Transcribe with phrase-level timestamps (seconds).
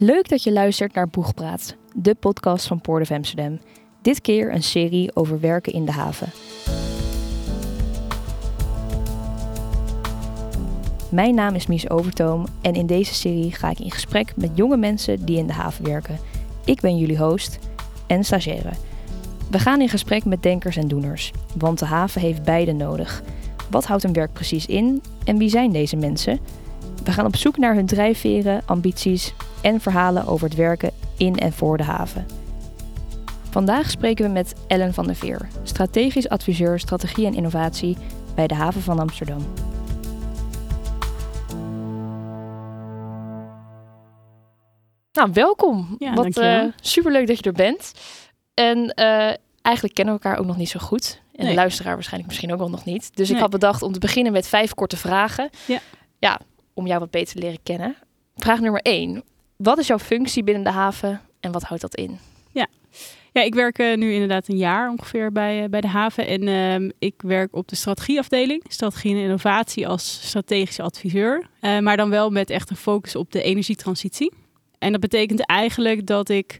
[0.00, 3.58] Leuk dat je luistert naar Boegpraat, de podcast van Port of Amsterdam.
[4.02, 6.28] Dit keer een serie over werken in de haven.
[11.10, 14.76] Mijn naam is Mies Overtoom en in deze serie ga ik in gesprek met jonge
[14.76, 16.18] mensen die in de haven werken.
[16.64, 17.58] Ik ben jullie host
[18.06, 18.72] en stagiaire.
[19.50, 23.22] We gaan in gesprek met denkers en doeners, want de haven heeft beide nodig.
[23.70, 26.38] Wat houdt hun werk precies in en wie zijn deze mensen?
[27.04, 31.52] We gaan op zoek naar hun drijfveren, ambities en verhalen over het werken in en
[31.52, 32.26] voor de haven.
[33.50, 37.96] Vandaag spreken we met Ellen van der Veer, strategisch adviseur strategie en innovatie
[38.34, 39.46] bij de haven van Amsterdam.
[45.12, 45.96] Nou, welkom.
[45.98, 47.92] Ja, Wat eh superleuk dat je er bent.
[48.54, 51.20] En eh, eigenlijk kennen we elkaar ook nog niet zo goed.
[51.34, 53.16] En de luisteraar waarschijnlijk misschien ook wel nog niet.
[53.16, 55.50] Dus ik had bedacht om te beginnen met vijf korte vragen.
[55.66, 55.78] Ja.
[56.18, 56.40] Ja,
[56.74, 57.96] om jou wat beter te leren kennen.
[58.36, 59.22] Vraag nummer één.
[59.58, 62.18] Wat is jouw functie binnen de haven en wat houdt dat in?
[63.38, 66.26] Ja, ik werk eh, nu inderdaad een jaar ongeveer bij, eh, bij de haven.
[66.26, 71.48] En ehm, ik werk op de strategieafdeling, strategie en innovatie als strategische adviseur.
[71.60, 74.32] Eh, maar dan wel met echt een focus op de energietransitie.
[74.78, 76.58] En dat betekent eigenlijk dat ik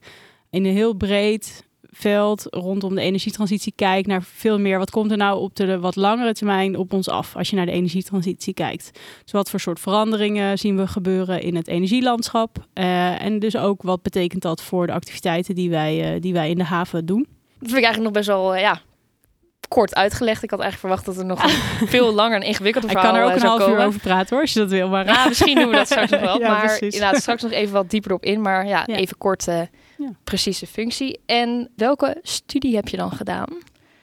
[0.51, 1.65] in een heel breed
[2.01, 4.79] veld rondom de energietransitie kijk naar veel meer.
[4.79, 7.67] Wat komt er nou op de wat langere termijn op ons af als je naar
[7.67, 8.91] de energietransitie kijkt?
[9.23, 12.67] Dus wat voor soort veranderingen zien we gebeuren in het energielandschap?
[12.73, 16.51] Eh, en dus ook wat betekent dat voor de activiteiten die wij, eh, die wij
[16.51, 17.27] in de haven doen?
[17.59, 18.81] Dat vind ik eigenlijk nog best wel, eh, ja,
[19.69, 20.43] kort uitgelegd.
[20.43, 21.43] Ik had eigenlijk verwacht dat er nog
[21.81, 23.87] een veel langer en ingewikkelder Ik verhaal kan er ook een zou half uur komen.
[23.87, 24.89] over praten hoor, als je dat wil.
[24.89, 26.39] Maar Ja, misschien doen we dat straks nog wel.
[26.41, 26.95] Ja, maar precies.
[26.95, 28.41] inderdaad, straks nog even wat dieper op in.
[28.41, 28.95] Maar ja, Ja.
[28.97, 29.47] even kort
[29.99, 30.11] Ja.
[30.25, 31.21] precieze functie.
[31.27, 33.49] En welke studie heb je dan gedaan?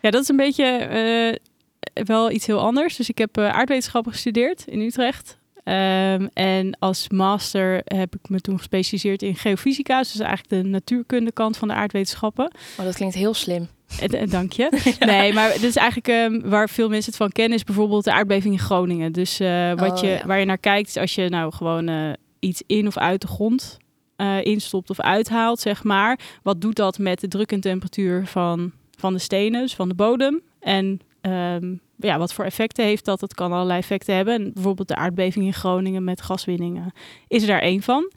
[0.02, 2.96] Ja, dat is een beetje eh, wel iets heel anders.
[2.96, 5.38] Dus ik heb eh, aardwetenschappen gestudeerd in Utrecht.
[5.64, 10.00] Ehm, en als master heb ik me toen gespecialiseerd in geofysica.
[10.00, 12.52] Dus eigenlijk de natuurkunde kant van de aardwetenschappen.
[12.80, 13.68] Oh, dat klinkt heel slim.
[14.00, 14.70] Eh, Dank je.
[15.00, 18.12] Nee, maar dit is eigenlijk ehm, waar veel mensen het van kennen, is bijvoorbeeld de
[18.14, 19.12] aardbeving in Groningen.
[19.12, 19.38] Dus
[19.75, 20.25] wat Oh, je, ja.
[20.25, 23.78] waar je naar kijkt, is als je nou gewoon iets in of uit de grond
[24.16, 26.20] eh, instopt of uithaalt, zeg maar.
[26.44, 29.96] Wat doet dat met de druk en temperatuur van, van de stenen, dus van de
[29.96, 30.42] bodem?
[30.59, 33.20] En ehm, ja, wat voor effecten heeft dat?
[33.20, 34.34] Dat kan allerlei effecten hebben.
[34.34, 36.94] En bijvoorbeeld de aardbeving in Groningen met gaswinningen
[37.28, 38.12] is er daar één van.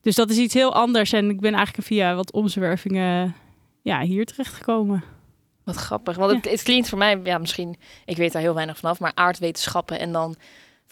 [0.00, 1.12] Dus dat is iets heel anders.
[1.12, 3.34] En ik ben eigenlijk via wat omzwervingen
[3.82, 5.04] ja, hier terechtgekomen.
[5.64, 6.16] Wat grappig.
[6.16, 9.12] Want het, het klinkt voor mij, ja, misschien, ik weet daar heel weinig vanaf, maar
[9.14, 10.36] aardwetenschappen en dan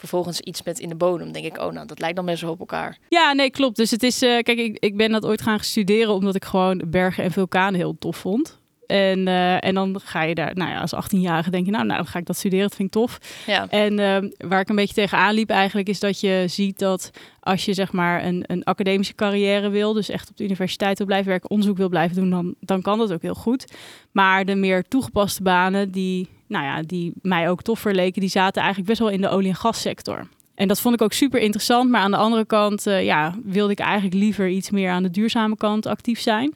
[0.01, 1.31] vervolgens iets met in de bodem.
[1.31, 2.97] Denk ik, oh, nou, dat lijkt dan best wel op elkaar.
[3.09, 3.75] Ja, nee, klopt.
[3.75, 6.81] Dus het is, eh, kijk, ik, ik ben dat ooit gaan studeren omdat ik gewoon
[6.87, 8.59] bergen en vulkanen heel tof vond.
[8.87, 11.97] En, eh, en dan ga je daar, nou ja, als 18-jarige denk je, nou, nou,
[11.97, 13.17] dan ga ik dat studeren, dat vind ik tof.
[13.45, 17.11] Ja, En ehm, waar ik een beetje tegenaan liep eigenlijk, is dat je ziet dat
[17.39, 21.07] als je zeg maar een, een academische carrière wil, dus echt op de universiteit wil
[21.07, 23.65] blijven werken, onderzoek wil blijven doen, dan, dan kan dat ook heel goed.
[24.11, 28.61] Maar de meer toegepaste banen, die, nou ja, die mij ook tof verleken, die zaten
[28.61, 30.27] eigenlijk best wel in de olie- en gassector.
[30.55, 31.89] En dat vond ik ook super interessant.
[31.89, 35.09] Maar aan de andere kant eh, ja, wilde ik eigenlijk liever iets meer aan de
[35.09, 36.55] duurzame kant actief zijn.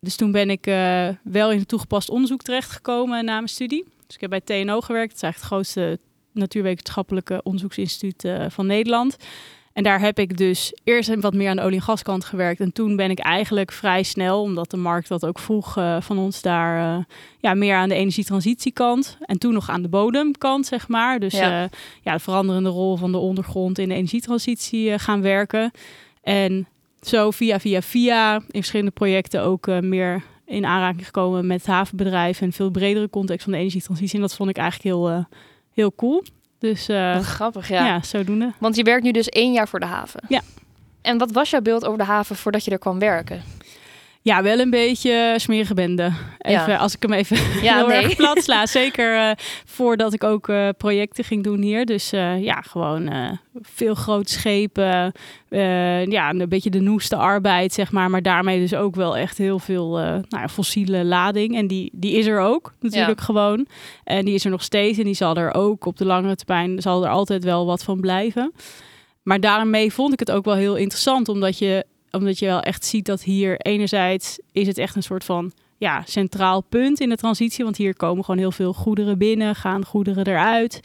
[0.00, 3.84] Dus toen ben ik eh, wel in het toegepast onderzoek terechtgekomen na mijn studie.
[4.06, 5.08] Dus ik heb bij TNO gewerkt.
[5.10, 5.98] Dat is eigenlijk het grootste
[6.32, 9.16] natuurwetenschappelijke onderzoeksinstituut eh, van Nederland.
[9.76, 12.60] En daar heb ik dus eerst wat meer aan de olie- en gaskant gewerkt.
[12.60, 16.18] En toen ben ik eigenlijk vrij snel, omdat de markt dat ook vroeg eh, van
[16.18, 17.04] ons daar, eh,
[17.40, 19.18] ja, meer aan de energietransitiekant.
[19.20, 21.18] En toen nog aan de bodemkant, zeg maar.
[21.18, 21.48] Dus Ja.
[21.48, 21.68] ja,
[22.02, 25.70] ja de veranderende rol van de ondergrond in de energietransitie eh, gaan werken.
[26.22, 26.66] En
[27.00, 32.46] zo via, via, via in verschillende projecten ook eh, meer in aanraking gekomen met havenbedrijven
[32.46, 34.14] en veel bredere context van de energietransitie.
[34.14, 35.24] En dat vond ik eigenlijk heel, eh,
[35.72, 36.22] heel cool.
[36.58, 37.86] Dus wat grappig, ja.
[37.86, 38.02] ja.
[38.02, 38.52] zodoende.
[38.58, 40.20] Want je werkt nu dus één jaar voor de haven.
[40.28, 40.40] Ja.
[41.02, 43.42] En wat was jouw beeld over de haven voordat je er kwam werken?
[44.26, 46.12] Ja, wel een beetje smerige bende.
[46.38, 46.76] Even, Ja.
[46.76, 48.02] Als ik hem even Ja, heel nee.
[48.02, 48.66] erg plat sla.
[48.80, 49.30] Zeker eh,
[49.64, 51.84] voordat ik ook eh, projecten ging doen hier.
[51.86, 53.10] Dus eh, ja, gewoon
[53.62, 55.12] veel grote schepen.
[55.48, 58.10] eh, ja, een beetje de noeste arbeid, zeg maar.
[58.10, 59.88] Maar daarmee dus ook wel echt heel veel
[60.28, 61.56] nou fossiele lading.
[61.56, 63.66] En die, die is er ook natuurlijk gewoon.
[64.04, 64.98] En die is er nog steeds.
[64.98, 68.00] En die zal er ook op de langere termijn, zal er altijd wel wat van
[68.00, 68.52] blijven.
[69.22, 71.84] Maar daarmee vond ik het ook wel heel interessant, omdat je,
[72.16, 76.02] omdat je wel echt ziet dat hier enerzijds is het echt een soort van ja,
[76.06, 77.64] centraal punt in de transitie.
[77.64, 80.80] Want hier komen gewoon heel veel goederen binnen, gaan goederen eruit.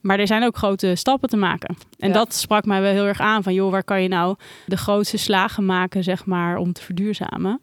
[0.00, 1.76] Maar er zijn ook grote stappen te maken.
[1.98, 2.14] En Ja.
[2.14, 3.42] dat sprak mij wel heel erg aan.
[3.42, 4.36] Van joh, waar kan je nou
[4.66, 7.60] de grootste slagen maken, zeg maar, om te verduurzamen?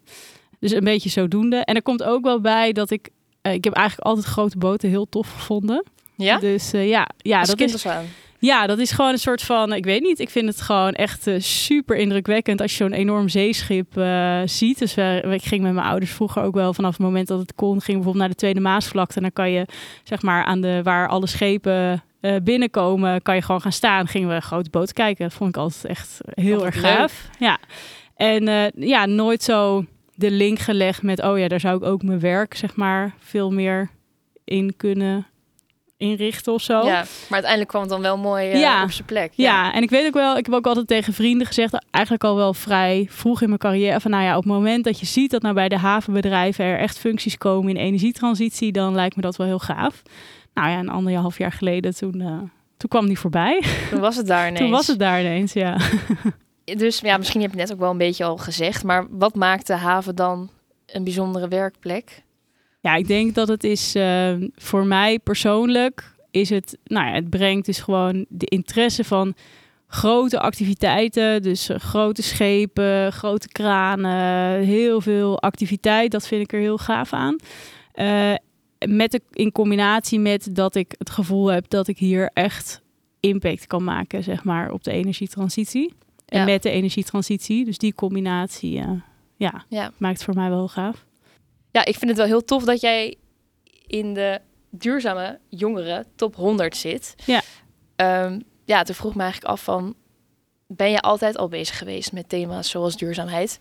[0.60, 1.56] Dus een beetje zodoende.
[1.56, 3.08] En er komt ook wel bij dat ik...
[3.42, 5.84] eh, ik heb eigenlijk altijd grote boten heel tof gevonden.
[6.16, 6.38] Ja?
[6.38, 8.04] Dus eh, ja, ja Als dat is, aan?
[8.38, 11.26] Ja, dat is gewoon een soort van, ik weet niet, ik vind het gewoon echt
[11.26, 14.78] uh, super indrukwekkend als je zo'n enorm zeeschip uh, ziet.
[14.78, 17.54] Dus uh, ik ging met mijn ouders vroeger ook wel vanaf het moment dat het
[17.54, 19.16] kon, ging bijvoorbeeld naar de Tweede Maasvlakte.
[19.16, 19.66] En dan kan je,
[20.04, 22.02] zeg maar, aan de, waar alle schepen
[22.42, 24.06] binnenkomen, kan je gewoon gaan staan.
[24.06, 25.24] Gingen we een grote boot kijken.
[25.24, 27.28] Dat vond ik altijd echt heel erg gaaf.
[27.38, 27.58] Ja.
[28.16, 29.84] En ja, nooit zo
[30.14, 33.52] de link gelegd met, oh ja, daar zou ik ook mijn werk, zeg maar, veel
[33.52, 33.90] meer
[34.44, 35.26] in kunnen
[35.96, 36.84] inrichten of zo.
[36.84, 38.82] Ja, maar uiteindelijk kwam het dan wel mooi uh, ja.
[38.82, 39.32] op zijn plek.
[39.34, 39.44] Ja.
[39.44, 39.72] ja.
[39.72, 42.54] en ik weet ook wel, ik heb ook altijd tegen vrienden gezegd, eigenlijk al wel
[42.54, 45.42] vrij vroeg in mijn carrière, van nou ja, op het moment dat je ziet dat
[45.42, 49.46] nou bij de havenbedrijven er echt functies komen in energietransitie, dan lijkt me dat wel
[49.46, 50.02] heel gaaf.
[50.54, 52.38] Nou ja, een anderhalf jaar geleden, toen, uh,
[52.76, 53.62] toen kwam die voorbij.
[53.90, 54.60] Toen was het daar ineens.
[54.64, 55.76] toen was het daar ineens, ja.
[56.64, 59.66] Dus ja, misschien heb je net ook wel een beetje al gezegd, maar wat maakt
[59.66, 60.50] de haven dan
[60.86, 62.22] een bijzondere werkplek?
[62.86, 67.30] Ja, ik denk dat het is uh, voor mij persoonlijk is het, nou ja, het
[67.30, 69.34] brengt dus gewoon de interesse van
[69.86, 76.10] grote activiteiten, dus uh, grote schepen, grote kranen, heel veel activiteit.
[76.10, 77.36] Dat vind ik er heel gaaf aan.
[77.94, 78.34] Uh,
[78.88, 82.82] met de, in combinatie met dat ik het gevoel heb dat ik hier echt
[83.20, 85.94] impact kan maken, zeg maar, op de energietransitie.
[86.26, 87.64] En met de energietransitie.
[87.64, 88.82] Dus die combinatie
[89.36, 91.06] ja, ja, maakt voor mij wel gaaf
[91.76, 93.16] ja, ik vind het wel heel tof dat jij
[93.86, 94.40] in de
[94.70, 97.14] duurzame jongeren top 100 zit.
[97.24, 97.42] Ja.
[98.24, 99.94] Um, ja, toen vroeg me eigenlijk af van,
[100.66, 103.58] ben je altijd al bezig geweest met thema's zoals duurzaamheid?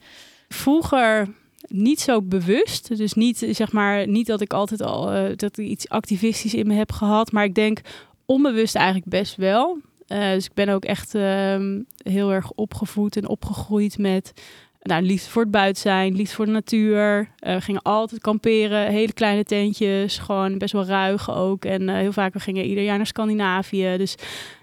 [0.48, 1.34] Vroeger
[1.68, 2.98] niet zo bewust.
[2.98, 6.68] Dus niet, zeg maar, niet dat ik altijd al uh, dat ik iets activistisch in
[6.68, 7.32] me heb gehad.
[7.32, 7.80] Maar ik denk
[8.26, 9.78] onbewust eigenlijk best wel.
[10.08, 14.34] Uh, dus ik ben ook echt uh, heel erg opgevoed en opgegroeid met
[14.86, 17.20] nou, liefde voor het buiten zijn, liefde voor de natuur.
[17.20, 21.66] Uh, we gingen altijd kamperen, hele kleine tentjes, gewoon best wel ruig ook.
[21.66, 23.96] En uh, heel vaak we gingen ieder jaar naar Scandinavië.
[23.98, 24.16] Dus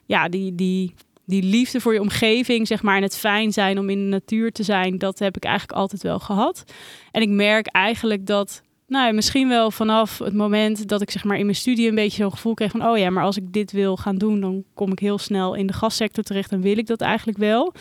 [0.06, 3.90] ja, die, die, die liefde voor je omgeving, zeg maar, en het fijn zijn om
[3.90, 6.64] in de natuur te zijn, dat heb ik eigenlijk altijd wel gehad.
[7.10, 11.38] En ik merk eigenlijk dat, nou, misschien wel vanaf het moment dat ik zeg maar
[11.38, 13.72] in mijn studie een beetje zo'n gevoel kreeg van, oh ja, maar als ik dit
[13.72, 16.86] wil gaan doen, dan kom ik heel snel in de gassector terecht en wil ik
[16.86, 17.74] dat eigenlijk wel.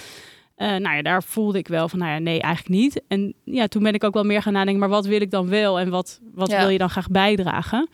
[0.61, 3.01] Uh, nou ja, daar voelde ik wel van, nou ja, nee, eigenlijk niet.
[3.07, 5.49] En ja, toen ben ik ook wel meer gaan nadenken, maar wat wil ik dan
[5.49, 7.89] wel en wat, wat wil je dan graag bijdragen?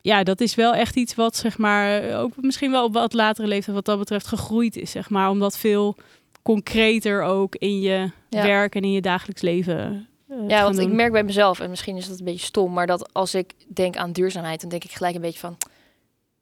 [0.00, 3.48] Ja, dat is wel echt iets wat, zeg maar, ook misschien wel op wat latere
[3.48, 5.30] leeftijd wat dat betreft gegroeid is, zeg maar.
[5.30, 5.96] Omdat veel
[6.42, 11.12] concreter ook in je werk en in je dagelijks leven uh, ja, want ik merk
[11.12, 14.12] bij mezelf, en misschien is dat een beetje stom, maar dat als ik denk aan
[14.12, 15.56] duurzaamheid, dan denk ik gelijk een beetje van,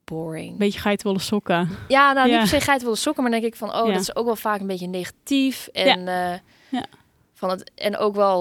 [0.05, 0.57] boring.
[0.57, 1.69] Beetje geitenwolle sokken.
[1.89, 4.25] Ja, nou niet per se geitenwolle sokken, maar denk ik van, oh, dat is ook
[4.25, 5.69] wel vaak een beetje negatief.
[5.73, 6.33] En, ja.
[6.33, 6.85] Uh, ja.
[7.33, 8.41] Van het, en ook wel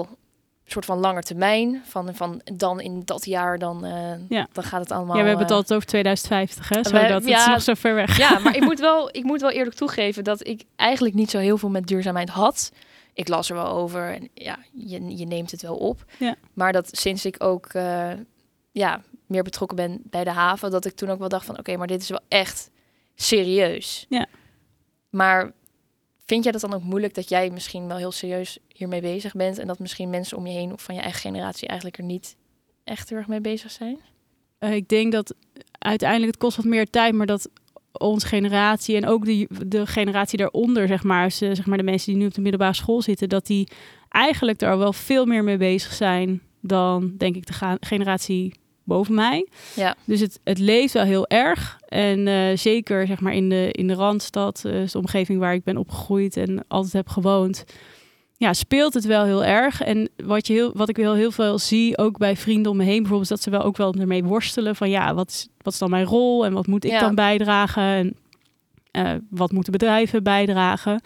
[0.64, 1.82] een soort van langer termijn.
[1.84, 3.92] Van, van dan in dat jaar, dan, uh,
[4.28, 4.46] ja.
[4.52, 5.16] dan gaat het allemaal...
[5.16, 6.84] Ja, we hebben het uh, altijd over 2050, hè?
[6.84, 8.16] Zodat we, ja, het nog zo ver weg.
[8.16, 11.38] Ja, maar ik moet, wel, ik moet wel eerlijk toegeven dat ik eigenlijk niet zo
[11.38, 12.72] heel veel met duurzaamheid had.
[13.12, 16.04] Ik las er wel over en ja, je, je neemt het wel op.
[16.18, 16.34] Ja.
[16.54, 17.72] Maar dat sinds ik ook
[18.72, 21.76] ja, meer betrokken ben bij de haven, dat ik toen ook wel dacht van oké,
[21.76, 22.70] maar dit is wel echt
[23.14, 24.06] serieus.
[24.08, 24.26] Ja.
[25.10, 25.52] Maar
[26.26, 29.58] vind jij dat dan ook moeilijk dat jij misschien wel heel serieus hiermee bezig bent
[29.58, 32.36] en dat misschien mensen om je heen of van je eigen generatie eigenlijk er niet
[32.84, 33.98] echt heel erg mee bezig zijn?
[34.60, 35.34] Uh, ik denk dat
[35.78, 37.48] uiteindelijk het kost wat meer tijd, maar dat
[37.92, 42.12] onze generatie en ook de, de generatie daaronder, zeg maar, ze, zeg maar de mensen
[42.12, 43.68] die nu op de middelbare school zitten, dat die
[44.08, 49.48] eigenlijk er wel veel meer mee bezig zijn dan, denk ik, de generatie boven mij.
[49.74, 49.96] Ja.
[50.04, 51.78] Dus het, het leeft wel heel erg.
[51.88, 55.64] En uh, zeker zeg maar in de, in de Randstad, uh, de omgeving waar ik
[55.64, 57.64] ben opgegroeid en altijd heb gewoond,
[58.36, 59.82] ja, speelt het wel heel erg.
[59.82, 62.84] En wat, je heel, wat ik wel heel veel zie, ook bij vrienden om me
[62.84, 65.78] heen bijvoorbeeld, dat ze wel ook wel ermee worstelen van ja, wat is, wat is
[65.78, 67.00] dan mijn rol en wat moet ik ja.
[67.00, 68.16] dan bijdragen en
[68.92, 71.00] uh, wat moeten bedrijven bijdragen.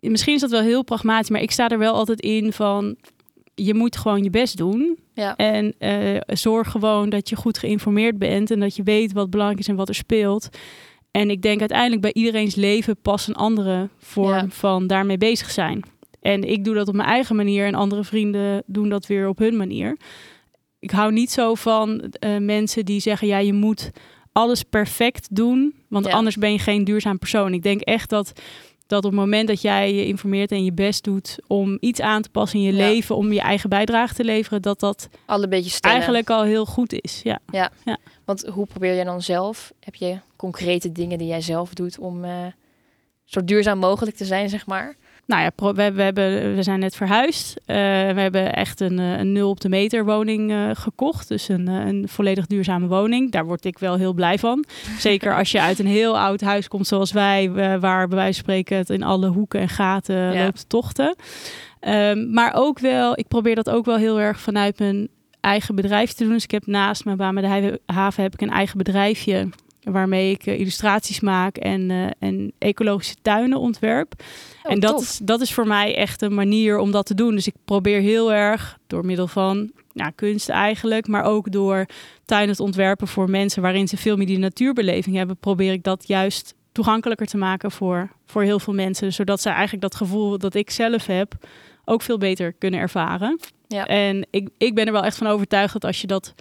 [0.00, 2.96] Misschien is dat wel heel pragmatisch, maar ik sta er wel altijd in van
[3.54, 4.98] je moet gewoon je best doen.
[5.16, 5.36] Ja.
[5.36, 9.60] En uh, zorg gewoon dat je goed geïnformeerd bent en dat je weet wat belangrijk
[9.60, 10.48] is en wat er speelt.
[11.10, 14.46] En ik denk uiteindelijk bij iedereen's leven past een andere vorm ja.
[14.48, 15.82] van daarmee bezig zijn.
[16.20, 19.38] En ik doe dat op mijn eigen manier en andere vrienden doen dat weer op
[19.38, 19.96] hun manier.
[20.78, 23.90] Ik hou niet zo van uh, mensen die zeggen: ja, je moet
[24.32, 26.12] alles perfect doen, want Ja.
[26.12, 27.54] anders ben je geen duurzaam persoon.
[27.54, 28.40] Ik denk echt dat
[28.86, 32.22] dat op het moment dat jij je informeert en je best doet om iets aan
[32.22, 32.88] te passen in je Ja.
[32.88, 35.96] leven, om je eigen bijdrage te leveren, dat dat Alle beetje stellen.
[35.96, 37.20] eigenlijk al heel goed is.
[37.24, 37.38] Ja.
[37.52, 37.70] Ja.
[37.84, 37.96] Ja.
[38.24, 39.72] Want hoe probeer je dan zelf?
[39.80, 42.30] Heb je concrete dingen die jij zelf doet om eh,
[43.24, 44.96] zo duurzaam mogelijk te zijn, zeg maar?
[45.26, 47.60] Nou ja, we, we, hebben, we zijn net verhuisd.
[47.66, 47.72] we
[48.16, 51.28] hebben echt een, een nul op de meter woning gekocht.
[51.28, 53.32] Dus een, een volledig duurzame woning.
[53.32, 54.64] Daar word ik wel heel blij van.
[54.98, 58.42] Zeker als je uit een heel oud huis komt zoals wij, waar bij wijze van
[58.42, 61.16] spreken het in alle hoeken en gaten loopt te tochten.
[61.80, 65.08] Ehm, maar ook wel, ik probeer dat ook wel heel erg vanuit mijn
[65.40, 66.32] eigen bedrijf te doen.
[66.32, 69.48] Dus ik heb naast mijn baan met de haven heb ik een eigen bedrijfje
[69.92, 74.12] waarmee ik uh, illustraties maak en, uh, en ecologische tuinen ontwerp.
[74.62, 77.34] Oh, en dat is, dat is voor mij echt een manier om dat te doen.
[77.34, 81.86] Dus ik probeer heel erg door middel van ja, kunst eigenlijk, maar ook door
[82.24, 86.08] tuinen te ontwerpen voor mensen waarin ze veel meer die natuurbeleving hebben, probeer ik dat
[86.08, 89.12] juist toegankelijker te maken voor, voor heel veel mensen.
[89.12, 91.34] Zodat ze eigenlijk dat gevoel dat ik zelf heb
[91.84, 93.40] ook veel beter kunnen ervaren.
[93.68, 93.86] Ja.
[93.86, 96.34] En ik, ik ben er wel echt van overtuigd dat als je dat,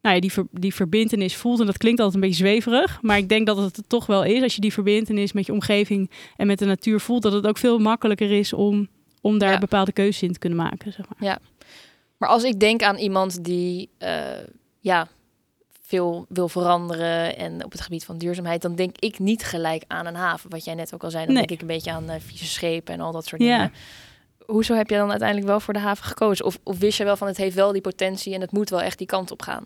[0.00, 3.16] nou ja, die, ver, die verbindenis voelt, en dat klinkt altijd een beetje zweverig, maar
[3.16, 4.42] ik denk dat het het toch wel is.
[4.42, 7.58] Als je die verbindenis met je omgeving en met de natuur voelt, dat het ook
[7.58, 8.88] veel makkelijker is om,
[9.20, 10.92] om daar bepaalde keuzes in te kunnen maken.
[10.92, 11.28] Zeg maar.
[11.28, 11.38] Ja,
[12.16, 14.08] maar als ik denk aan iemand die, uh,
[14.80, 15.08] ja,
[15.86, 20.06] veel wil veranderen en op het gebied van duurzaamheid, dan denk ik niet gelijk aan
[20.06, 20.50] een haven.
[20.50, 22.94] Wat jij net ook al zei, dan denk ik een beetje aan uh, vieze schepen
[22.94, 23.56] en al dat soort ja.
[23.56, 23.72] dingen.
[24.46, 26.44] Hoezo heb je dan uiteindelijk wel voor de haven gekozen?
[26.44, 28.82] Of, of wist je wel van het heeft wel die potentie en het moet wel
[28.82, 29.64] echt die kant op gaan?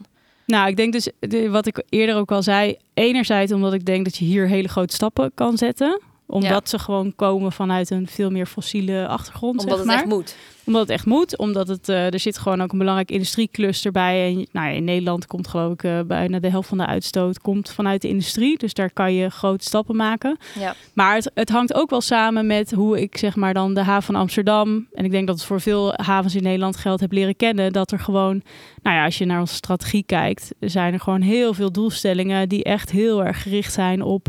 [0.50, 1.08] Nou, ik denk dus,
[1.50, 4.94] wat ik eerder ook al zei, enerzijds omdat ik denk dat je hier hele grote
[4.94, 6.00] stappen kan zetten
[6.30, 9.60] omdat ze gewoon komen vanuit een veel meer fossiele achtergrond.
[9.60, 9.96] Omdat zeg maar.
[9.96, 10.36] het echt moet.
[10.64, 11.38] Omdat het echt moet.
[11.38, 14.28] Omdat het, uh, er zit gewoon ook een belangrijk industriecluster bij.
[14.28, 17.40] En nou ja, in Nederland komt geloof ik uh, bijna de helft van de uitstoot
[17.40, 18.58] komt vanuit de industrie.
[18.58, 20.38] Dus daar kan je grote stappen maken.
[20.58, 20.74] Ja.
[20.92, 24.02] Maar het, het hangt ook wel samen met hoe ik zeg maar dan de haven
[24.02, 24.86] van Amsterdam.
[24.92, 27.72] En ik denk dat het voor veel havens in Nederland geldt heb leren kennen.
[27.72, 28.42] Dat er gewoon,
[28.82, 32.64] nou ja, als je naar onze strategie kijkt, zijn er gewoon heel veel doelstellingen die
[32.64, 34.28] echt heel erg gericht zijn op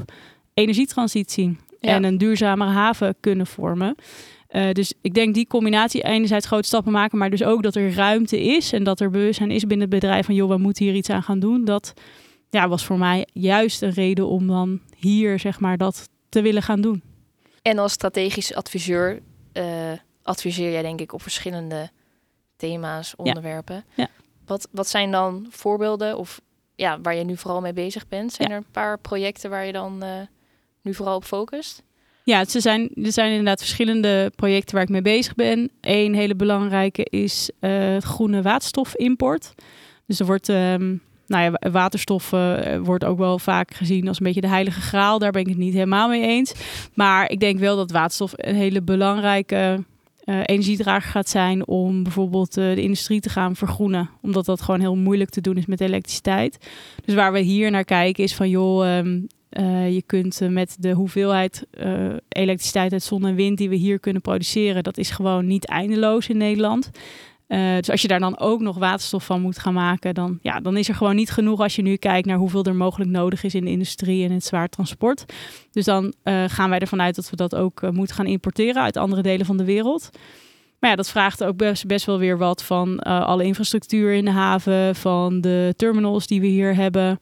[0.53, 3.95] energietransitie en een duurzamere haven kunnen vormen.
[4.51, 7.93] Uh, dus ik denk die combinatie enerzijds grote stappen maken, maar dus ook dat er
[7.93, 10.93] ruimte is en dat er bewustzijn is binnen het bedrijf van joh, we moeten hier
[10.93, 11.65] iets aan gaan doen.
[11.65, 11.93] Dat
[12.49, 16.61] ja, was voor mij juist een reden om dan hier zeg maar dat te willen
[16.61, 17.03] gaan doen.
[17.61, 19.19] En als strategisch adviseur
[19.53, 19.63] uh,
[20.23, 21.89] adviseer jij denk ik op verschillende
[22.55, 23.83] thema's, onderwerpen.
[23.95, 24.07] Ja.
[24.45, 26.41] Wat, wat zijn dan voorbeelden of
[26.75, 28.33] ja, waar je nu vooral mee bezig bent?
[28.33, 30.09] Zijn er een paar projecten waar je dan uh,
[30.81, 31.83] nu vooral op focust?
[32.23, 35.71] Ja, ze zijn, er zijn inderdaad verschillende projecten waar ik mee bezig ben.
[35.81, 39.53] Eén hele belangrijke is uh, groene waterstofimport.
[40.05, 44.25] Dus er wordt, um, nou ja, waterstof uh, wordt ook wel vaak gezien als een
[44.25, 45.19] beetje de heilige graal.
[45.19, 46.53] Daar ben ik het niet helemaal mee eens.
[46.93, 49.83] Maar ik denk wel dat waterstof een hele belangrijke
[50.25, 54.09] uh, energiedrager gaat zijn om bijvoorbeeld de industrie te gaan vergroenen.
[54.21, 56.57] Omdat dat gewoon heel moeilijk te doen is met elektriciteit.
[57.05, 59.27] Dus waar we hier naar kijken is van joh, um,
[59.59, 61.65] uh, je kunt met de hoeveelheid
[62.29, 66.29] elektriciteit uit zon en wind die we hier kunnen produceren, dat is gewoon niet eindeloos
[66.29, 66.89] in Nederland.
[67.77, 70.77] Dus als je daar dan ook nog waterstof van moet gaan maken, dan, ja, dan
[70.77, 73.55] is er gewoon niet genoeg als je nu kijkt naar hoeveel er mogelijk nodig is
[73.55, 75.25] in de industrie en het zwaar transport.
[75.71, 76.13] Dus dan
[76.47, 79.57] gaan wij ervan uit dat we dat ook moeten gaan importeren uit andere delen van
[79.57, 80.09] de wereld.
[80.79, 84.31] Maar ja, dat vraagt ook best, best wel weer wat van alle infrastructuur in de
[84.31, 87.19] haven, van de terminals die we hier hebben.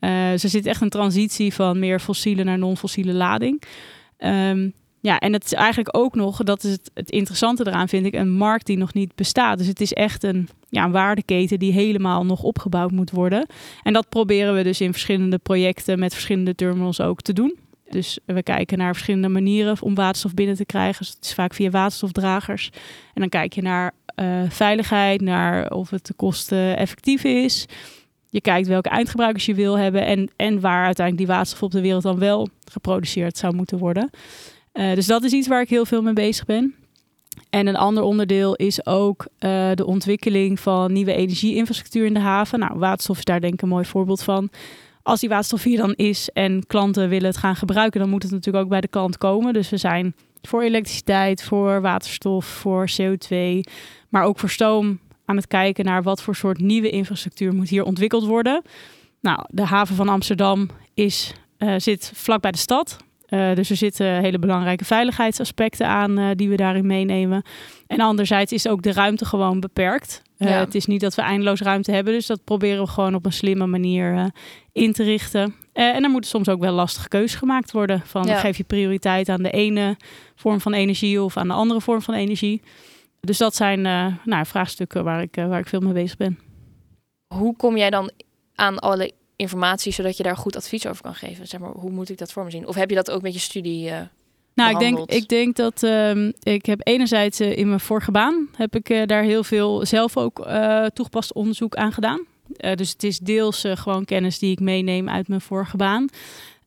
[0.00, 3.62] Dus er zit echt een transitie van meer fossiele naar non-fossiele lading.
[4.18, 8.06] Um, ja, en het is eigenlijk ook nog, dat is het, het interessante eraan, vind
[8.06, 9.58] ik, een markt die nog niet bestaat.
[9.58, 13.46] Dus het is echt een, ja, een waardeketen die helemaal nog opgebouwd moet worden.
[13.82, 17.58] En dat proberen we dus in verschillende projecten met verschillende terminals ook te doen.
[17.90, 20.98] Dus we kijken naar verschillende manieren om waterstof binnen te krijgen.
[20.98, 22.70] Dus het is vaak via waterstofdragers.
[23.14, 27.66] En dan kijk je naar uh, veiligheid, naar of het de kosten effectief is.
[28.30, 31.80] Je kijkt welke eindgebruikers je wil hebben en, en waar uiteindelijk die waterstof op de
[31.80, 34.10] wereld dan wel geproduceerd zou moeten worden.
[34.72, 36.74] Uh, dus dat is iets waar ik heel veel mee bezig ben.
[37.50, 42.58] En een ander onderdeel is ook uh, de ontwikkeling van nieuwe energieinfrastructuur in de haven.
[42.58, 44.50] Nou, waterstof is daar denk ik een mooi voorbeeld van.
[45.02, 48.32] Als die waterstof hier dan is en klanten willen het gaan gebruiken, dan moet het
[48.32, 49.52] natuurlijk ook bij de klant komen.
[49.52, 53.36] Dus we zijn voor elektriciteit, voor waterstof, voor CO2,
[54.08, 57.84] maar ook voor stoom aan het kijken naar wat voor soort nieuwe infrastructuur moet hier
[57.84, 58.62] ontwikkeld worden.
[59.20, 62.96] Nou, de haven van Amsterdam is, uh, zit vlak bij de stad.
[63.28, 67.42] Uh, dus er zitten hele belangrijke veiligheidsaspecten aan uh, die we daarin meenemen.
[67.86, 70.22] En anderzijds is ook de ruimte gewoon beperkt.
[70.36, 70.48] Ja.
[70.48, 73.32] Het is niet dat we eindeloos ruimte hebben, dus dat proberen we gewoon op een
[73.32, 74.30] slimme manier
[74.72, 75.54] in te richten.
[75.72, 78.02] en er moeten soms ook wel lastige keuzes gemaakt worden.
[78.04, 78.38] Van ja.
[78.38, 79.96] geef je prioriteit aan de ene
[80.34, 82.62] vorm van energie of aan de andere vorm van energie.
[83.20, 83.80] Dus dat zijn
[84.24, 86.38] nou, vraagstukken waar ik, waar ik veel mee bezig ben.
[87.34, 88.10] Hoe kom jij dan
[88.54, 91.48] aan alle informatie, zodat je daar goed advies over kan geven?
[91.48, 92.66] Zeg maar, hoe moet ik dat voor me zien?
[92.66, 94.00] Of heb je dat ook met je studie uh,
[94.54, 98.48] Nou, ik denk, ik denk dat um, ik heb enerzijds uh, in mijn vorige baan
[98.56, 102.26] heb ik uh, daar heel veel zelf ook uh, toegepast onderzoek aan gedaan.
[102.74, 106.08] dus het is deels gewoon kennis die ik meeneem uit mijn vorige baan.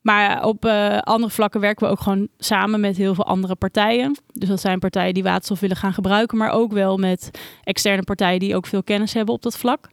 [0.01, 0.65] Maar op
[0.99, 4.17] andere vlakken werken we ook gewoon samen met heel veel andere partijen.
[4.33, 7.31] Dus dat zijn partijen die waterstof willen gaan gebruiken, maar ook wel met
[7.63, 9.89] externe partijen die ook veel kennis hebben op dat vlak.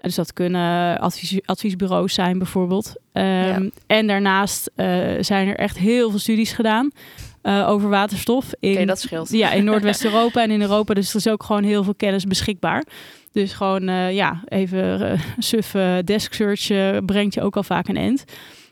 [0.00, 2.94] Dus dat kunnen advies, adviesbureaus zijn bijvoorbeeld.
[3.12, 3.60] Um, ja.
[3.86, 4.70] En daarnaast
[5.20, 6.90] zijn er echt heel veel studies gedaan.
[7.42, 8.52] Uh, over waterstof.
[8.58, 9.30] In, okay, dat scheelt.
[9.30, 10.94] Ja, in Noordwest-Europa en in Europa.
[10.94, 12.84] Dus er is ook gewoon heel veel kennis beschikbaar.
[13.32, 15.70] Dus gewoon, ja, even uh, suf
[16.04, 16.66] desk search
[17.04, 18.24] brengt je ook al vaak een end.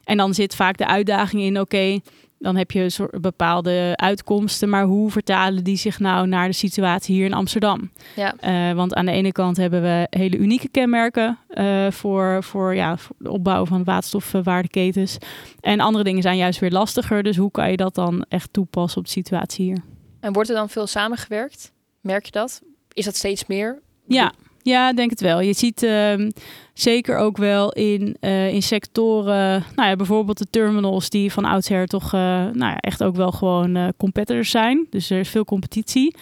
[0.08, 2.02] En dan zit vaak de uitdaging in, oké, okay,
[2.38, 7.14] dan heb je soort bepaalde uitkomsten, maar hoe vertalen die zich nou naar de situatie
[7.14, 7.90] hier in Amsterdam?
[8.16, 8.34] Ja.
[8.70, 12.96] Uh, want aan de ene kant hebben we hele unieke kenmerken uh, voor, voor, ja,
[12.96, 15.18] voor de opbouw van waterstofwaardeketens.
[15.60, 17.22] En andere dingen zijn juist weer lastiger.
[17.22, 19.78] Dus hoe kan je dat dan echt toepassen op de situatie hier?
[20.20, 21.72] En wordt er dan veel samengewerkt?
[22.00, 22.62] Merk je dat?
[22.92, 23.80] Is dat steeds meer?
[24.06, 24.32] Ja,
[24.68, 25.40] ja, denk het wel.
[25.40, 26.28] Je ziet uh,
[26.72, 31.86] zeker ook wel in, uh, in sectoren, nou ja, bijvoorbeeld de terminals die van oudsher
[31.86, 34.86] toch uh, nou ja, echt ook wel gewoon uh, competitors zijn.
[34.90, 36.14] Dus er is veel competitie.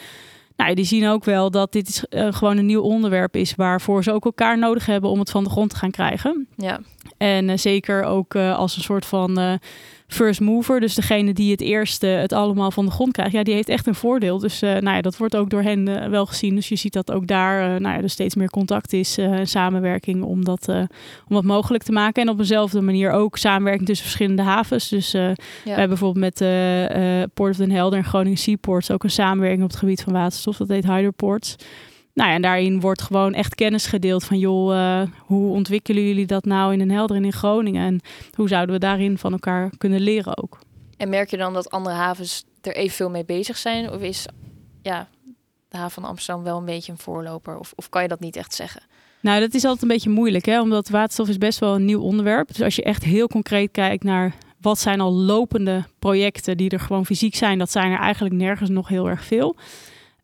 [0.57, 4.13] Nou, die zien ook wel dat dit is, gewoon een nieuw onderwerp is waarvoor ze
[4.13, 6.47] ook elkaar nodig hebben om het van de grond te gaan krijgen.
[6.57, 6.81] Ja.
[7.17, 9.59] En zeker ook als een soort van
[10.07, 13.55] first mover, dus degene die het eerste het allemaal van de grond krijgt, ja, die
[13.55, 14.39] heeft echt een voordeel.
[14.39, 16.55] Dus uh, nou ja, dat wordt ook door hen uh, wel gezien.
[16.55, 19.49] Dus je ziet dat ook daar uh, nou ja, er steeds meer contact is en
[19.49, 20.69] samenwerking om dat,
[21.29, 22.23] om dat mogelijk te maken.
[22.23, 24.89] En op dezelfde manier ook samenwerking tussen verschillende havens.
[24.89, 25.35] Dus ja.
[25.65, 29.71] we hebben bijvoorbeeld met Port of Den Helder en Groningen Seaports ook een samenwerking op
[29.71, 30.57] het gebied van waterstof.
[30.57, 31.57] Dat heet Hyderports.
[32.17, 36.27] Nou ja, en daarin wordt gewoon echt kennis gedeeld van joh, uh, hoe ontwikkelen jullie
[36.27, 37.87] dat nou in Den Helder en in Groningen?
[37.87, 38.01] En
[38.35, 40.59] hoe zouden we daarin van elkaar kunnen leren ook?
[40.97, 43.91] En merk je dan dat andere havens er evenveel mee bezig zijn?
[43.91, 44.27] Of is
[44.83, 45.09] ja,
[45.69, 47.59] de haven van Amsterdam wel een beetje een voorloper?
[47.59, 48.83] Of, of kan je dat niet echt zeggen?
[49.21, 50.61] Nou, dat is altijd een beetje moeilijk, hè?
[50.61, 52.49] omdat waterstof is best wel een nieuw onderwerp.
[52.49, 56.81] Dus als je echt heel concreet kijkt naar wat zijn al lopende projecten die er
[56.81, 59.57] gewoon fysiek zijn, dat zijn er eigenlijk nergens nog heel erg veel.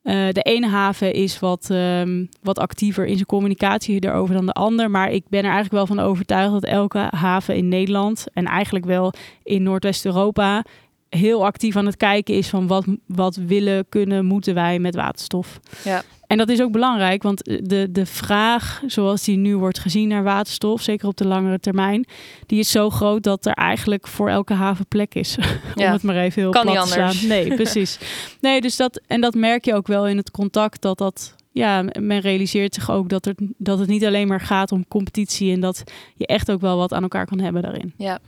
[0.02, 4.52] Uh, de ene haven is wat, um, wat actiever in zijn communicatie erover dan de
[4.52, 4.90] ander.
[4.90, 8.84] Maar ik ben er eigenlijk wel van overtuigd dat elke haven in Nederland en eigenlijk
[8.84, 9.12] wel
[9.42, 10.64] in Noordwest-Europa
[11.08, 15.60] heel actief aan het kijken is van wat, wat willen, kunnen, moeten wij met waterstof.
[15.84, 16.02] Ja.
[16.32, 20.22] En dat is ook belangrijk, want de, de vraag zoals die nu wordt gezien naar
[20.22, 22.06] waterstof, zeker op de langere termijn,
[22.46, 25.36] die is zo groot dat er eigenlijk voor elke haven plek is.
[25.74, 27.28] Om het maar even heel kan plat te staan.
[27.28, 27.98] Nee, precies.
[28.40, 31.84] nee, dus dat, en dat merk je ook wel in het contact dat dat ja,
[32.00, 35.60] men realiseert zich ook dat, er, dat het niet alleen maar gaat om competitie en
[35.60, 35.82] dat
[36.14, 37.94] je echt ook wel wat aan elkaar kan hebben daarin.
[37.96, 38.18] Ja,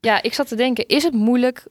[0.00, 1.66] ja ik zat te denken, is het moeilijk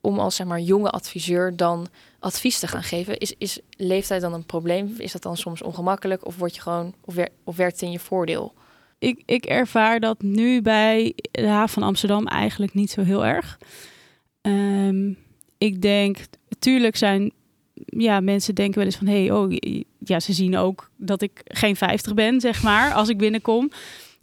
[0.00, 1.86] om als zeg maar jonge adviseur dan
[2.18, 3.18] advies te gaan geven.
[3.18, 4.94] Is, is leeftijd dan een probleem?
[4.98, 6.26] Is dat dan soms ongemakkelijk?
[6.26, 8.54] Of word je gewoon of, wer, of werkt het in je voordeel?
[8.98, 13.58] Ik, ik ervaar dat nu bij de haven van Amsterdam eigenlijk niet zo heel erg.
[14.42, 15.18] Um,
[15.58, 17.32] ik denk, natuurlijk zijn
[17.74, 19.52] ja, mensen denken wel eens van hé, hey, oh
[19.98, 23.70] ja, ze zien ook dat ik geen 50 ben, zeg maar, als ik binnenkom.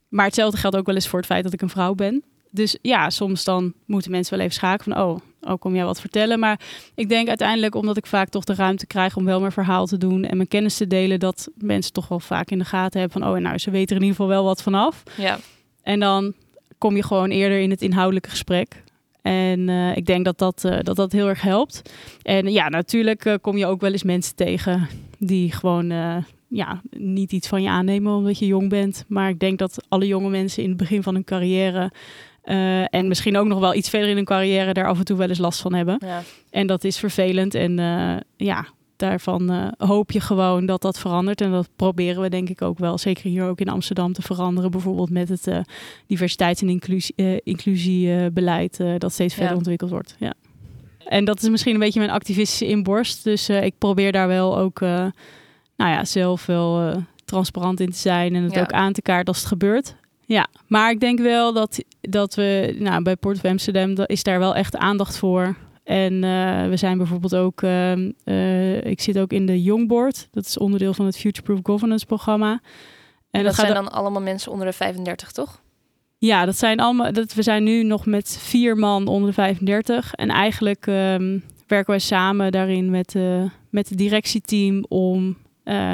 [0.07, 2.23] Maar hetzelfde geldt ook wel eens voor het feit dat ik een vrouw ben.
[2.51, 5.99] Dus ja, soms dan moeten mensen wel even schakelen van oh, ook kom jij wat
[5.99, 6.39] vertellen.
[6.39, 6.59] Maar
[6.95, 9.97] ik denk uiteindelijk, omdat ik vaak toch de ruimte krijg om wel mijn verhaal te
[9.97, 13.21] doen en mijn kennis te delen, dat mensen toch wel vaak in de gaten hebben
[13.21, 15.03] van, oh, nou, ze weten er in ieder geval wel wat vanaf.
[15.17, 15.39] Ja.
[15.83, 16.33] En dan
[16.77, 18.83] kom je gewoon eerder in het inhoudelijke gesprek.
[19.21, 21.81] En uh, ik denk dat dat, uh, dat dat heel erg helpt.
[22.21, 25.91] En ja, natuurlijk uh, kom je ook wel eens mensen tegen die gewoon
[26.47, 29.05] ja, niet iets van je aannemen omdat je jong bent.
[29.07, 31.91] Maar ik denk dat alle jonge mensen in het begin van hun carrière
[32.47, 35.17] uh, en misschien ook nog wel iets verder in hun carrière daar af en toe
[35.17, 36.01] wel eens last van hebben.
[36.05, 36.21] Ja.
[36.49, 37.55] En dat is vervelend.
[37.55, 41.41] En uh, ja, daarvan uh, hoop je gewoon dat dat verandert.
[41.41, 44.71] En dat proberen we denk ik ook wel, zeker hier ook in Amsterdam, te veranderen.
[44.71, 45.49] Bijvoorbeeld met het
[46.07, 49.57] diversiteits- en inclusie, inclusiebeleid dat steeds verder ja.
[49.57, 50.15] ontwikkeld wordt.
[50.19, 50.33] Ja.
[51.05, 53.23] En dat is misschien een beetje mijn activistische inborst.
[53.23, 55.11] Dus ik probeer daar wel ook, nou
[55.75, 58.61] ja, zelf wel transparant in te zijn en het ja.
[58.61, 59.95] ook aan te kaarten als het gebeurt.
[60.27, 64.39] Ja, maar ik denk wel dat, dat we nou, bij Port of Amsterdam is daar
[64.39, 65.55] wel echt aandacht voor.
[65.83, 70.27] En uh, we zijn bijvoorbeeld ook, uh, uh, ik zit ook in de Young Board.
[70.31, 72.51] Dat is onderdeel van het Future Proof Governance programma.
[72.51, 72.59] En,
[73.29, 75.61] en dat, dat zijn dan allemaal mensen onder de 35, toch?
[76.17, 77.11] Ja, dat zijn allemaal.
[77.11, 80.13] Dat, we zijn nu nog met vier man onder de 35.
[80.13, 83.15] En eigenlijk um, werken wij samen daarin met,
[83.69, 85.37] met het directieteam om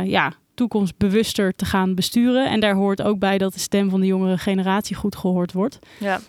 [0.04, 2.50] ja, toekomstbewuster te gaan besturen.
[2.50, 5.80] En daar hoort ook bij dat de stem van de jongere generatie goed gehoord wordt.
[6.00, 6.20] Ja.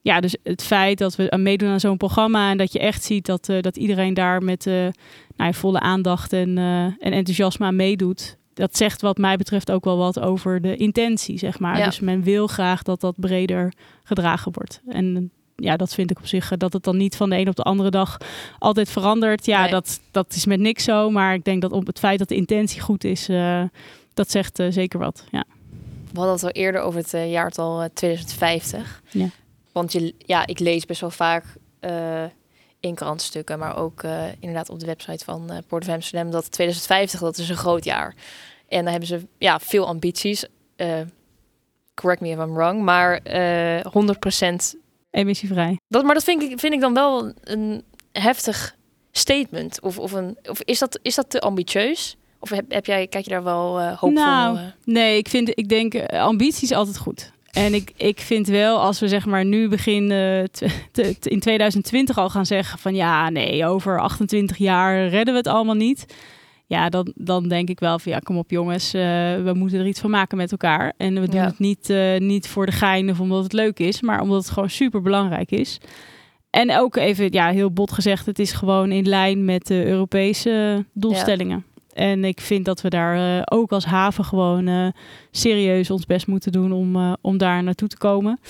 [0.00, 3.26] ja, dus het feit dat we meedoen aan zo'n programma en dat je echt ziet
[3.26, 4.86] dat, uh, dat iedereen daar met uh,
[5.36, 8.38] nou, volle aandacht en, uh, en enthousiasme aan meedoet.
[8.54, 11.78] Dat zegt wat mij betreft ook wel wat over de intentie, zeg maar.
[11.78, 11.84] Ja.
[11.84, 14.82] Dus men wil graag dat dat breder gedragen wordt.
[14.88, 17.56] En ja, dat vind ik op zich, dat het dan niet van de een op
[17.56, 18.16] de andere dag
[18.58, 19.46] altijd verandert.
[19.46, 19.70] Ja, nee.
[19.70, 21.10] dat, dat is met niks zo.
[21.10, 23.28] Maar ik denk dat op het feit dat de intentie goed is,
[24.14, 25.44] dat zegt zeker wat, ja.
[26.12, 29.02] We hadden het al eerder over het jaartal 2050.
[29.10, 29.28] Ja.
[29.72, 31.44] Want je, ja, ik lees best wel vaak
[32.80, 34.02] in krantstukken, maar ook
[34.40, 38.14] inderdaad op de website van Port of Amsterdam dat 2050 dat is een groot jaar.
[38.68, 40.44] En dan hebben ze ja, veel ambities.
[41.94, 44.79] correct me if I'm wrong, maar 100%
[45.10, 45.78] emissievrij.
[45.88, 48.76] Dat, maar dat vind ik, vind ik dan wel een heftig
[49.12, 49.80] statement.
[49.80, 52.16] Of, of, een, of is, dat, is dat te ambitieus?
[52.38, 54.10] Of heb, heb jij, kijk je daar wel uh, hoopvol?
[54.10, 57.32] Nou, nee, ik, vind, ik denk ambitie is altijd goed.
[57.50, 60.40] En ik, ik vind wel, als we zeg maar nu begin uh,
[61.22, 65.74] in 2020 al gaan zeggen van ja, nee, over 28 jaar redden we het allemaal
[65.74, 66.06] niet.
[66.70, 69.02] Ja, dan, dan denk ik wel van ja, kom op jongens, uh,
[69.42, 70.92] we moeten er iets van maken met elkaar.
[70.96, 71.46] En we doen ja.
[71.46, 74.50] het niet, uh, niet voor de gein of omdat het leuk is, maar omdat het
[74.50, 75.80] gewoon super belangrijk is.
[76.50, 80.84] En ook even, ja, heel bot gezegd, het is gewoon in lijn met de Europese
[80.92, 81.64] doelstellingen.
[81.88, 82.04] Ja.
[82.04, 84.92] En ik vind dat we daar uh, ook als haven gewoon
[85.30, 88.40] serieus ons best moeten doen om, om daar naartoe te komen.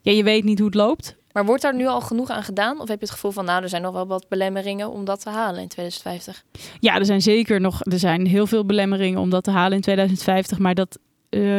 [0.00, 1.16] Ja, je weet niet hoe het loopt.
[1.32, 2.80] Maar wordt daar nu al genoeg aan gedaan?
[2.80, 5.20] Of heb je het gevoel van, nou, er zijn nog wel wat belemmeringen om dat
[5.20, 6.44] te halen in 2050?
[6.80, 9.82] Ja, er zijn zeker nog, er zijn heel veel belemmeringen om dat te halen in
[9.82, 10.58] 2050.
[10.58, 10.98] Maar dat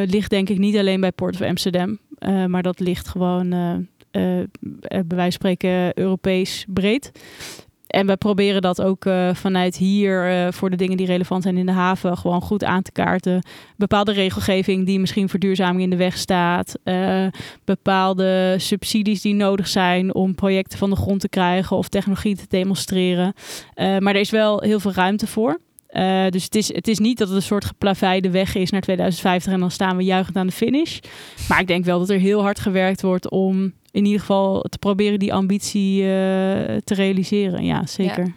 [0.06, 2.00] ligt denk ik niet alleen bij Port of Amsterdam.
[2.48, 3.50] maar dat ligt gewoon,
[4.12, 4.48] bij
[5.08, 7.12] wijze van spreken, Europees breed.
[7.94, 11.58] En we proberen dat ook uh, vanuit hier uh, voor de dingen die relevant zijn
[11.58, 13.44] in de haven gewoon goed aan te kaarten.
[13.78, 16.76] Bepaalde regelgeving die misschien verduurzaming in de weg staat.
[16.84, 17.26] Uh,
[17.66, 22.46] bepaalde subsidies die nodig zijn om projecten van de grond te krijgen of technologie te
[22.48, 23.34] demonstreren.
[23.76, 25.60] maar er is wel heel veel ruimte voor.
[25.94, 28.82] Uh, dus het is, het is niet dat het een soort geplaveide weg is naar
[28.82, 31.00] 2050 en dan staan we juichend aan de finish.
[31.48, 34.78] Maar ik denk wel dat er heel hard gewerkt wordt om in ieder geval te
[34.78, 36.08] proberen die ambitie uh,
[36.84, 37.66] te realiseren.
[37.66, 38.26] Ja, zeker.
[38.26, 38.32] Ja.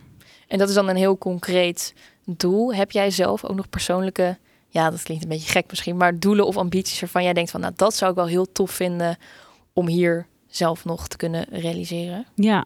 [0.49, 2.75] En dat is dan een heel concreet doel.
[2.75, 4.39] Heb jij zelf ook nog persoonlijke,
[4.69, 7.61] ja, dat klinkt een beetje gek misschien, maar doelen of ambities waarvan jij denkt van,
[7.61, 9.17] nou, dat zou ik wel heel tof vinden
[9.73, 12.27] om hier zelf nog te kunnen realiseren?
[12.35, 12.65] Ja,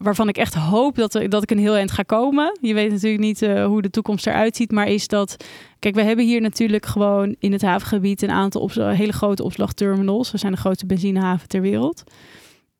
[0.00, 2.58] waarvan ik echt hoop dat, er, dat ik een heel eind ga komen.
[2.60, 5.36] Je weet natuurlijk niet uh, hoe de toekomst eruit ziet, maar is dat...
[5.78, 10.30] Kijk, we hebben hier natuurlijk gewoon in het havengebied een aantal hele grote opslagterminals.
[10.30, 12.02] We zijn de grootste benzinehaven ter wereld.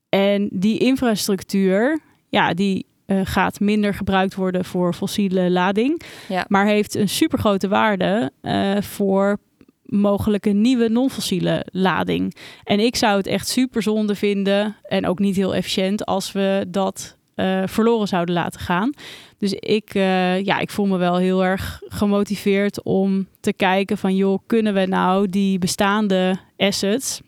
[0.09, 6.03] En die infrastructuur, ja, die uh, gaat minder gebruikt worden voor fossiele lading.
[6.29, 6.45] Ja.
[6.49, 9.39] Maar heeft een supergrote waarde uh, voor
[9.87, 12.37] mogelijke nieuwe non-fossiele lading.
[12.65, 16.65] En ik zou het echt super zonde vinden en ook niet heel efficiënt als we
[16.69, 18.93] dat uh, verloren zouden laten gaan.
[19.39, 24.17] Dus ik, uh, ja, ik voel me wel heel erg gemotiveerd om te kijken van
[24.17, 27.21] joh, kunnen we nou die bestaande assets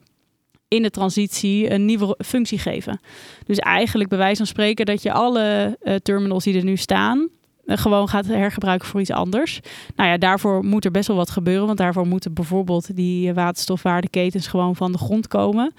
[0.68, 3.00] in de transitie een nieuwe functie geven.
[3.46, 7.28] Dus eigenlijk bij wijze van spreken dat je alle uh, terminals die er nu staan,
[7.76, 9.60] gewoon gaat hergebruiken voor iets anders.
[9.96, 11.66] Nou ja, daarvoor moet er best wel wat gebeuren.
[11.66, 15.72] Want daarvoor moeten bijvoorbeeld die waterstofwaardeketens gewoon van de grond komen.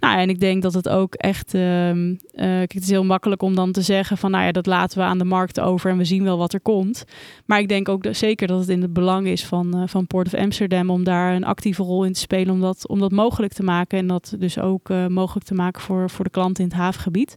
[0.00, 1.54] Nou, en ik denk dat het ook echt.
[1.54, 1.60] Uh,
[2.34, 5.04] kijk, het is heel makkelijk om dan te zeggen van nou ja, dat laten we
[5.04, 7.04] aan de markt over en we zien wel wat er komt.
[7.46, 10.26] Maar ik denk ook zeker dat het in het belang is van, uh, van Port
[10.26, 13.52] of Amsterdam om daar een actieve rol in te spelen om dat, om dat mogelijk
[13.52, 13.98] te maken.
[13.98, 17.34] En dat dus ook mogelijk te maken voor, voor de klanten in het havengebied.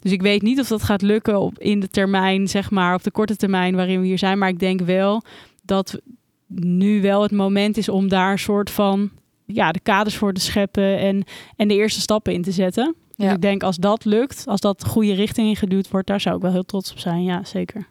[0.00, 3.02] Dus ik weet niet of dat gaat lukken op, in de termijn, zeg maar, op
[3.02, 4.38] de korte termijn waarin we hier zijn.
[4.38, 5.22] Maar ik denk wel
[5.62, 6.00] dat
[6.46, 9.10] nu wel het moment is om daar een soort van
[9.46, 11.24] ja, de kaders voor te scheppen en,
[11.56, 12.94] en de eerste stappen in te zetten.
[13.16, 16.36] Dus ik denk als dat lukt, als dat de goede richting ingeduwd wordt, daar zou
[16.36, 17.24] ik wel heel trots op zijn.
[17.24, 17.86] Ja, zeker.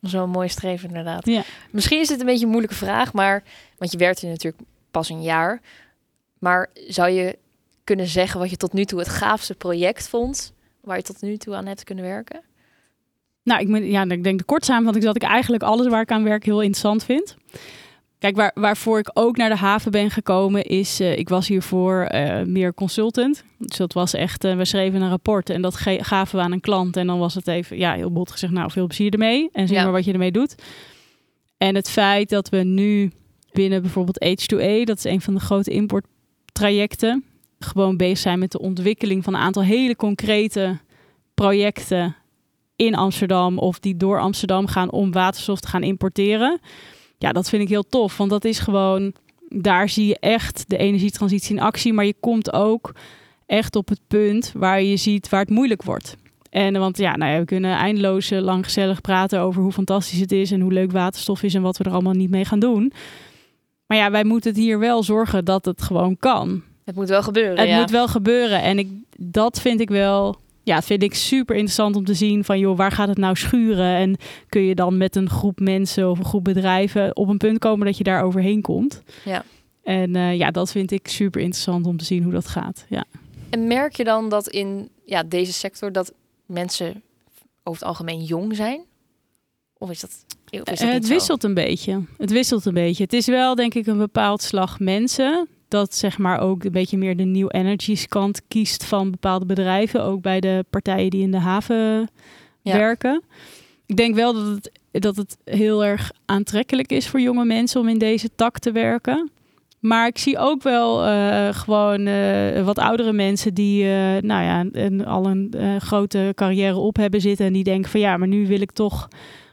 [0.00, 1.26] Zo'n mooi streven inderdaad.
[1.26, 1.42] Ja.
[1.70, 3.42] Misschien is het een beetje een moeilijke vraag, maar
[3.78, 5.60] want je werkt hier natuurlijk pas een jaar.
[6.38, 7.38] Maar zou je
[7.84, 11.36] kunnen zeggen wat je tot nu toe het gaafste project vond, waar je tot nu
[11.36, 12.40] toe aan hebt kunnen werken?
[13.48, 16.10] Nou, ik, ja, ik denk de kort samenvatting is dat ik eigenlijk alles waar ik
[16.10, 17.36] aan werk heel interessant vind.
[18.18, 22.08] Kijk, waar, waarvoor ik ook naar de haven ben gekomen is, uh, ik was hiervoor
[22.14, 23.44] uh, meer consultant.
[23.58, 26.60] Dus dat was echt, uh, we schreven een rapport en dat gaven we aan een
[26.60, 26.96] klant.
[26.96, 29.48] En dan was het even, ja, heel bot gezegd, nou, veel plezier ermee.
[29.52, 29.82] En zie ja.
[29.82, 30.54] maar wat je ermee doet.
[31.56, 33.12] En het feit dat we nu
[33.52, 37.24] binnen bijvoorbeeld H2A, dat is een van de grote importtrajecten,
[37.58, 40.78] gewoon bezig zijn met de ontwikkeling van een aantal hele concrete
[41.34, 42.16] projecten
[42.78, 46.60] in Amsterdam of die door Amsterdam gaan om waterstof te gaan importeren.
[47.18, 49.12] Ja, dat vind ik heel tof, want dat is gewoon,
[49.48, 52.94] daar zie je echt de energietransitie in actie, maar je komt ook
[53.46, 56.16] echt op het punt waar je ziet waar het moeilijk wordt.
[56.50, 60.32] En want ja, nou ja, we kunnen eindeloos lang gezellig praten over hoe fantastisch het
[60.32, 62.92] is en hoe leuk waterstof is en wat we er allemaal niet mee gaan doen.
[63.86, 66.62] Maar ja, wij moeten het hier wel zorgen dat het gewoon kan.
[66.84, 67.58] Het moet wel gebeuren.
[67.58, 67.80] Het ja.
[67.80, 68.62] moet wel gebeuren.
[68.62, 70.36] En ik, dat vind ik wel.
[70.68, 73.36] Ja, dat vind ik super interessant om te zien van joh, waar gaat het nou
[73.36, 73.96] schuren?
[73.96, 74.16] En
[74.48, 77.86] kun je dan met een groep mensen of een groep bedrijven op een punt komen
[77.86, 79.02] dat je daar overheen komt?
[79.24, 79.44] Ja.
[79.82, 82.84] En uh, ja, dat vind ik super interessant om te zien hoe dat gaat.
[82.88, 83.04] Ja.
[83.50, 86.12] En merk je dan dat in ja, deze sector dat
[86.46, 87.02] mensen
[87.62, 88.80] over het algemeen jong zijn?
[89.78, 90.24] Of is dat?
[90.50, 92.02] Of is dat uh, het wisselt een beetje.
[92.18, 93.02] Het wisselt een beetje.
[93.02, 96.98] Het is wel denk ik een bepaald slag mensen dat zeg maar ook een beetje
[96.98, 101.30] meer de new energies kant kiest van bepaalde bedrijven, ook bij de partijen die in
[101.30, 102.08] de haven
[102.62, 102.76] ja.
[102.76, 103.22] werken.
[103.86, 107.88] Ik denk wel dat het, dat het heel erg aantrekkelijk is voor jonge mensen om
[107.88, 109.30] in deze tak te werken.
[109.80, 114.64] Maar ik zie ook wel uh, gewoon uh, wat oudere mensen die uh, nou ja,
[114.72, 117.46] een, al een grote carrière op hebben zitten.
[117.46, 119.08] En die denken van ja, maar nu wil ik toch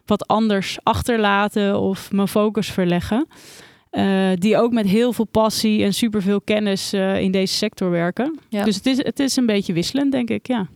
[0.05, 3.27] wat anders achterlaten of mijn focus verleggen.
[3.97, 8.39] Uh, die ook met heel veel passie en superveel kennis uh, in deze sector werken.
[8.49, 8.63] Ja.
[8.63, 10.67] Dus het is, het is een beetje wisselend, denk ik, ja.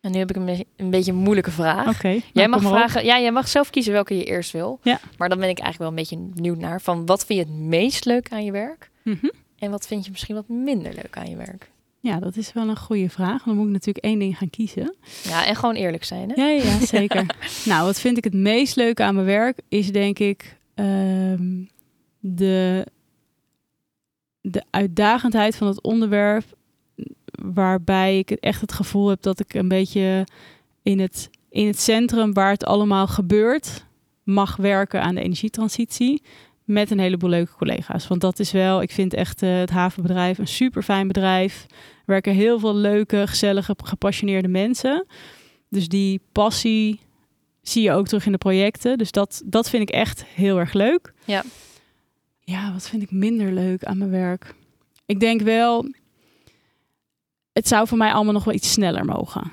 [0.00, 1.80] En nu heb ik een, een beetje een moeilijke vraag.
[1.80, 1.96] Oké.
[1.96, 4.78] Okay, jij mag vragen, ja, jij mag zelf kiezen welke je eerst wil.
[4.82, 5.00] Ja.
[5.18, 7.54] Maar dan ben ik eigenlijk wel een beetje benieuwd naar van wat vind je het
[7.60, 8.90] meest leuk aan je werk?
[9.02, 9.32] Mm -hmm.
[9.58, 11.70] En wat vind je misschien wat minder leuk aan je werk?
[12.00, 13.42] Ja, dat is wel een goede vraag.
[13.42, 14.94] Dan moet ik natuurlijk één ding gaan kiezen.
[15.22, 16.30] Ja, en gewoon eerlijk zijn.
[16.30, 16.42] Hè?
[16.42, 17.26] Ja, ja, zeker.
[17.64, 21.68] nou, wat vind ik het meest leuke aan mijn werk is denk ik um,
[22.34, 22.86] de,
[24.40, 26.44] de uitdagendheid van het onderwerp.
[27.42, 30.26] Waarbij ik echt het gevoel heb dat ik een beetje
[30.82, 33.84] in het, in het centrum waar het allemaal gebeurt,
[34.22, 36.22] mag werken aan de energietransitie.
[36.64, 38.06] Met een heleboel leuke collega's.
[38.06, 41.66] Want dat is wel, ik vind echt uh, het havenbedrijf een super fijn bedrijf.
[41.68, 45.06] Er werken heel veel leuke, gezellige, gepassioneerde mensen.
[45.68, 47.00] Dus die passie
[47.62, 48.98] zie je ook terug in de projecten.
[48.98, 51.12] Dus dat, dat vind ik echt heel erg leuk.
[51.24, 51.42] Ja.
[52.50, 54.54] Ja, wat vind ik minder leuk aan mijn werk?
[55.06, 55.86] Ik denk wel,
[57.52, 59.52] het zou voor mij allemaal nog wel iets sneller mogen.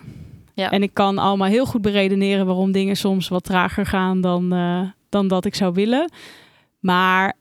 [0.53, 0.71] Ja.
[0.71, 4.81] En ik kan allemaal heel goed beredeneren waarom dingen soms wat trager gaan dan, uh,
[5.09, 6.11] dan dat ik zou willen.
[6.79, 7.33] Maar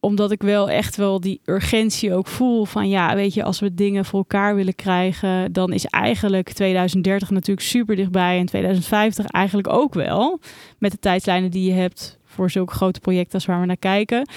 [0.00, 3.74] omdat ik wel echt wel die urgentie ook voel van ja, weet je, als we
[3.74, 9.68] dingen voor elkaar willen krijgen, dan is eigenlijk 2030 natuurlijk super dichtbij en 2050 eigenlijk
[9.68, 10.40] ook wel.
[10.78, 14.28] Met de tijdslijnen die je hebt voor zulke grote projecten als waar we naar kijken.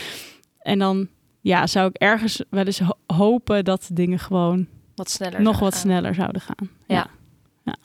[0.64, 1.08] En dan
[1.42, 5.74] ja, zou ik ergens wel eens ho hopen dat dingen gewoon wat sneller nog wat
[5.74, 5.82] gaan.
[5.82, 6.70] sneller zouden gaan.
[6.88, 6.96] Ja.
[6.96, 7.08] ja.
[7.64, 7.76] Ja.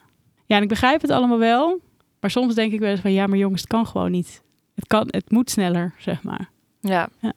[0.45, 1.79] ja, en ik begrijp het allemaal wel.
[2.19, 4.41] Maar soms denk ik wel eens van ja, maar jongens, het kan gewoon niet.
[4.75, 6.49] Het, kan, het moet sneller, zeg maar.
[6.79, 7.09] Ja.
[7.19, 7.33] Ja.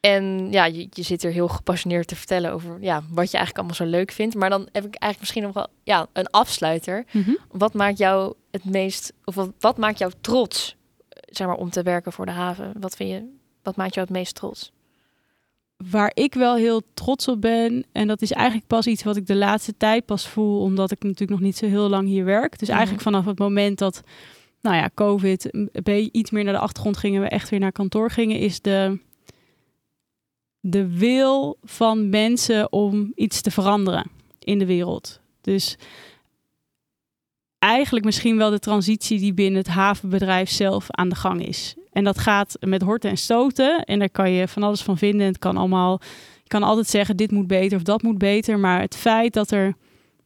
[0.00, 3.56] En ja, je, je zit er heel gepassioneerd te vertellen over ja, wat je eigenlijk
[3.56, 4.34] allemaal zo leuk vindt.
[4.34, 7.04] Maar dan heb ik eigenlijk misschien nog wel ja, een afsluiter.
[7.12, 7.38] Mm -hmm.
[7.50, 10.76] Wat maakt jou het meest, of wat, wat maakt jou trots,
[11.08, 12.72] zeg maar, om te werken voor de haven?
[12.80, 14.72] Wat vind je, wat maakt jou het meest trots?
[15.90, 19.26] Waar ik wel heel trots op ben, en dat is eigenlijk pas iets wat ik
[19.26, 22.58] de laatste tijd pas voel, omdat ik natuurlijk nog niet zo heel lang hier werk.
[22.58, 22.76] Dus Mhm.
[22.76, 24.02] eigenlijk vanaf het moment dat,
[24.60, 27.72] nou ja, COVID een beetje iets meer naar de achtergrond gingen, we echt weer naar
[27.72, 28.98] kantoor gingen, is de,
[30.60, 35.20] de wil van mensen om iets te veranderen in de wereld.
[35.40, 35.76] Dus
[37.58, 41.74] eigenlijk misschien wel de transitie die binnen het havenbedrijf zelf aan de gang is.
[41.98, 43.84] En dat gaat met horten en stoten.
[43.84, 45.26] En daar kan je van alles van vinden.
[45.26, 46.00] Het kan allemaal.
[46.42, 48.58] Je kan altijd zeggen: dit moet beter of dat moet beter.
[48.58, 49.74] Maar het feit dat er.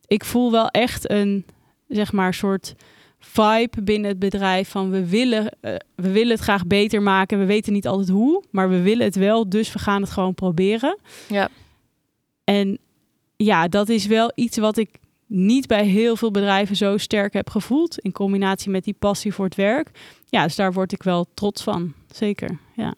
[0.07, 1.45] Ik voel wel echt een,
[1.89, 2.75] zeg maar, soort
[3.19, 7.39] vibe binnen het bedrijf van we willen, uh, we willen het graag beter maken.
[7.39, 9.49] We weten niet altijd hoe, maar we willen het wel.
[9.49, 10.99] Dus we gaan het gewoon proberen.
[11.29, 11.49] Ja.
[12.45, 12.79] En
[13.37, 14.91] ja, dat is wel iets wat ik
[15.33, 17.99] niet bij heel veel bedrijven zo sterk heb gevoeld.
[17.99, 19.91] In combinatie met die passie voor het werk.
[20.29, 21.93] Ja, dus daar word ik wel trots van.
[22.11, 22.95] Zeker, ja.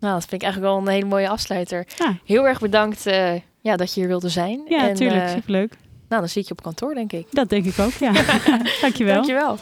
[0.00, 1.86] Nou, dat vind ik eigenlijk wel een hele mooie afsluiter.
[1.98, 2.16] Ja.
[2.24, 4.62] Heel erg bedankt uh, ja, dat je hier wilde zijn.
[4.68, 5.22] Ja, en, tuurlijk.
[5.22, 5.76] uh, Superleuk.
[6.08, 7.26] nou, dan zie ik je op kantoor, denk ik.
[7.30, 8.12] Dat denk ik ook, ja.
[8.80, 9.14] Dankjewel.
[9.14, 9.58] Dankjewel.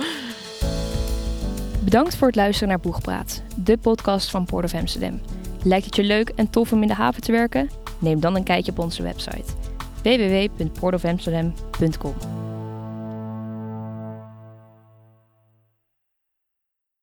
[1.84, 5.20] Bedankt voor het luisteren naar Boegpraat, de podcast van Port of Amsterdam.
[5.62, 7.70] Lijkt het je leuk en tof om in de haven te werken?
[7.98, 9.59] Neem dan een kijkje op onze website
[10.02, 12.49] www.portofamsterdam.com.